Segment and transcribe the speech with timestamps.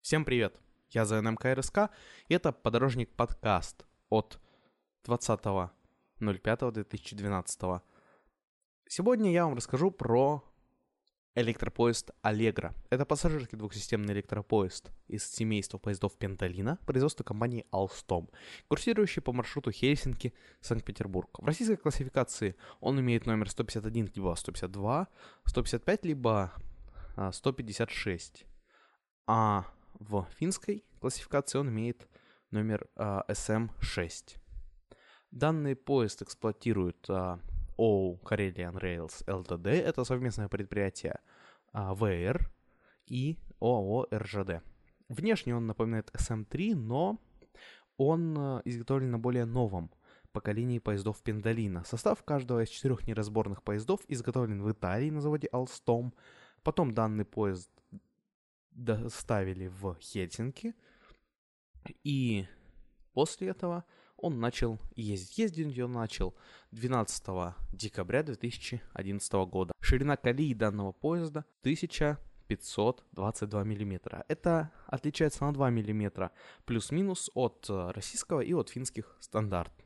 [0.00, 0.56] Всем привет!
[0.90, 1.90] Я ЗНМ КРСК,
[2.28, 4.38] и это подорожник подкаст от
[5.04, 7.80] 20.05.2012.
[8.88, 10.44] Сегодня я вам расскажу про
[11.34, 12.72] электропоезд Allegro.
[12.88, 18.30] Это пассажирский двухсистемный электропоезд из семейства поездов Пенталина, производства компании Alstom,
[18.68, 21.38] курсирующий по маршруту Хельсинки-Санкт-Петербург.
[21.38, 25.08] В российской классификации он имеет номер 151 либо 152,
[25.44, 26.50] 155 либо
[27.32, 28.46] 156.
[29.26, 29.66] А
[29.98, 32.08] в финской классификации он имеет
[32.50, 34.38] номер а, SM6.
[35.30, 37.40] Данный поезд эксплуатирует а,
[37.76, 39.68] ООО Karelian Rails Ltd.
[39.68, 41.20] Это совместное предприятие
[41.72, 42.50] а, ВР
[43.06, 44.62] и ООО РЖД.
[45.08, 47.18] Внешне он напоминает SM3, но
[47.96, 49.90] он а, изготовлен на более новом
[50.32, 51.84] поколении поездов Пендалина.
[51.84, 56.12] Состав каждого из четырех неразборных поездов изготовлен в Италии на заводе Alstom.
[56.62, 57.70] Потом данный поезд
[58.78, 60.74] доставили в Хельсинки,
[62.04, 62.46] и
[63.12, 63.84] после этого
[64.16, 65.36] он начал ездить.
[65.38, 66.34] Ездить он начал
[66.72, 69.74] 12 декабря 2011 года.
[69.80, 74.24] Ширина колеи данного поезда 1522 миллиметра.
[74.28, 76.30] Это отличается на 2 миллиметра
[76.64, 79.76] плюс-минус от э, российского и от финских стандартов.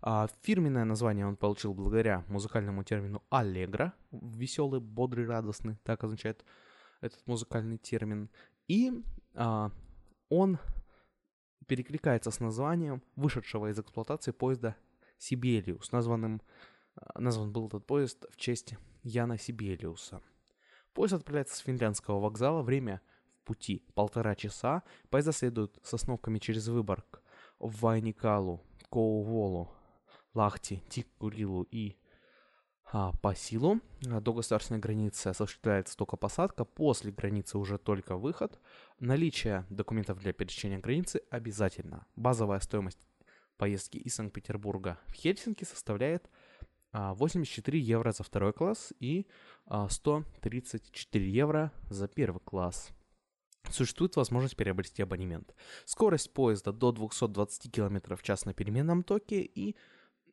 [0.00, 6.44] А фирменное название он получил благодаря музыкальному термину «аллегро», веселый, бодрый, радостный, так означает
[7.02, 8.30] этот музыкальный термин.
[8.68, 8.92] И
[9.34, 9.70] а,
[10.30, 10.58] он
[11.66, 14.76] перекликается с названием вышедшего из эксплуатации поезда
[15.18, 15.92] Сибелиус.
[15.92, 16.40] Названным,
[16.94, 20.22] а, назван был этот поезд в честь Яна Сибелиуса.
[20.94, 22.62] Поезд отправляется с финляндского вокзала.
[22.62, 23.02] Время
[23.40, 24.82] в пути полтора часа.
[25.10, 27.22] Поезда следуют с остановками через Выборг
[27.58, 29.72] в Вайникалу, Коуволу,
[30.34, 31.96] Лахти, Тиккурилу и
[32.92, 38.60] по силу а, до государственной границы осуществляется только посадка, после границы уже только выход.
[39.00, 42.06] Наличие документов для пересечения границы обязательно.
[42.16, 42.98] Базовая стоимость
[43.56, 46.28] поездки из Санкт-Петербурга в Хельсинки составляет
[46.92, 49.26] 84 а, евро за второй класс и
[49.88, 52.90] 134 евро за первый класс.
[53.70, 55.54] Существует возможность приобрести абонемент.
[55.86, 59.76] Скорость поезда до 220 км в час на переменном токе и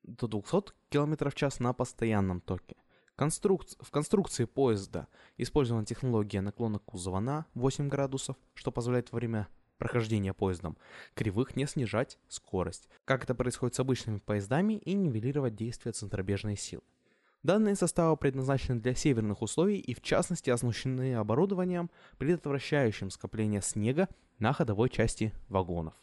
[0.04, 2.76] до 200 км в час на постоянном токе.
[3.16, 3.66] Конструк...
[3.82, 10.34] В конструкции поезда использована технология наклона кузова на 8 градусов, что позволяет во время прохождения
[10.34, 10.78] поездом
[11.16, 16.84] кривых не снижать скорость, как это происходит с обычными поездами, и нивелировать действие центробежной силы.
[17.42, 24.10] Данные составы предназначены для северных условий и в частности оснащены оборудованием, предотвращающим скопление снега
[24.40, 25.94] на ходовой части вагонов.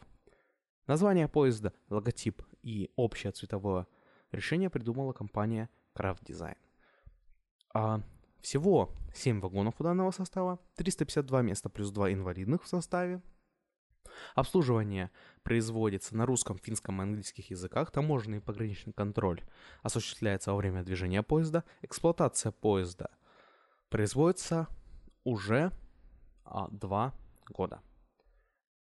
[0.87, 3.87] Название поезда, логотип и общее цветовое
[4.31, 6.57] решение придумала компания Craft Design.
[7.73, 8.01] А
[8.41, 13.21] всего 7 вагонов у данного состава, 352 места плюс 2 инвалидных в составе.
[14.35, 15.11] Обслуживание
[15.43, 19.41] производится на русском, финском и английских языках, таможенный и пограничный контроль
[19.83, 23.11] осуществляется во время движения поезда, эксплуатация поезда
[23.89, 24.67] производится
[25.25, 25.71] уже
[26.45, 27.13] а, 2
[27.49, 27.81] года.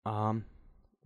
[0.04, 0.36] А,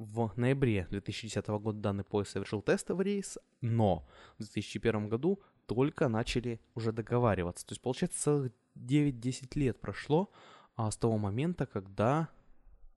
[0.04, 4.06] в ноябре 2010 года данный поезд совершил тестовый рейс, но
[4.38, 7.66] в 2001 году только начали уже договариваться.
[7.66, 10.30] То есть, получается, целых 9-10 лет прошло
[10.76, 12.28] а, с того момента, когда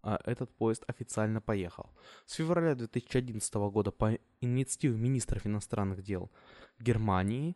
[0.02, 1.90] а, этот поезд официально поехал.
[2.26, 6.32] С февраля 2011 года по инициативе министров иностранных дел
[6.80, 7.56] Германии,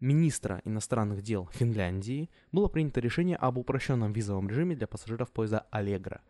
[0.00, 6.22] министра иностранных дел Финляндии было принято решение об упрощенном визовом режиме для пассажиров поезда Аллегра.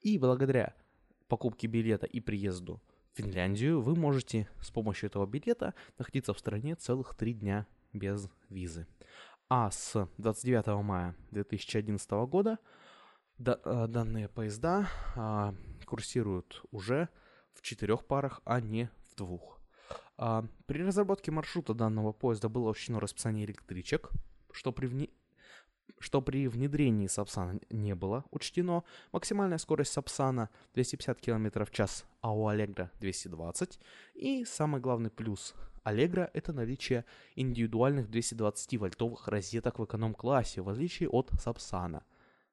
[0.00, 0.74] И благодаря
[1.30, 2.82] покупки билета и приезду
[3.12, 8.28] в Финляндию, вы можете с помощью этого билета находиться в стране целых три дня без
[8.50, 8.86] визы.
[9.48, 12.58] А с 29 мая 2011 года
[13.38, 15.54] э, данные поезда а,
[15.86, 17.08] курсируют уже
[17.54, 19.60] в четырех парах, а не в двух.
[20.16, 24.10] А, при разработке маршрута данного поезда было учтено расписание электричек,
[24.52, 25.08] что при вне
[25.98, 28.84] что при внедрении Сапсана не было учтено.
[29.12, 33.78] Максимальная скорость Сапсана 250 км в час, а у Allegro 220.
[34.14, 35.54] И самый главный плюс
[35.84, 37.04] Allegro это наличие
[37.36, 42.04] индивидуальных 220-вольтовых розеток в эконом-классе, в отличие от Сапсана,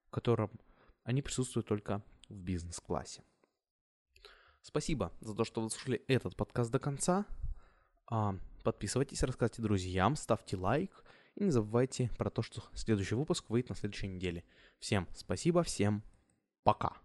[0.07, 0.51] в котором
[1.03, 3.23] они присутствуют только в бизнес-классе.
[4.61, 7.25] Спасибо за то, что вы слушали этот подкаст до конца.
[8.09, 10.91] А, подписывайтесь, рассказывайте друзьям, ставьте лайк.
[11.37, 14.43] И не забывайте про то, что следующий выпуск выйдет на следующей неделе.
[14.79, 16.03] Всем спасибо, всем
[16.63, 16.97] пока.